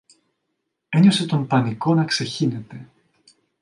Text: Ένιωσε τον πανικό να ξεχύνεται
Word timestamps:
Ένιωσε 0.89 1.25
τον 1.25 1.47
πανικό 1.47 1.93
να 1.95 2.05
ξεχύνεται 2.05 2.87